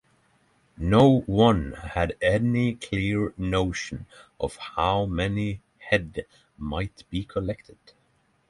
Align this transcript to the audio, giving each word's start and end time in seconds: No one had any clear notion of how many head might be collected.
No 0.79 1.19
one 1.27 1.73
had 1.73 2.15
any 2.23 2.73
clear 2.73 3.35
notion 3.37 4.07
of 4.39 4.55
how 4.55 5.05
many 5.05 5.61
head 5.77 6.25
might 6.57 7.03
be 7.11 7.23
collected. 7.23 7.77